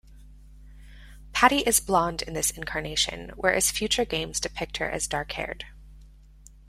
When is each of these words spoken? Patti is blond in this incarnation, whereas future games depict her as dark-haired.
Patti 1.31 1.59
is 1.59 1.79
blond 1.79 2.23
in 2.23 2.33
this 2.33 2.49
incarnation, 2.49 3.33
whereas 3.35 3.69
future 3.69 4.03
games 4.03 4.39
depict 4.39 4.77
her 4.77 4.89
as 4.89 5.05
dark-haired. 5.05 5.65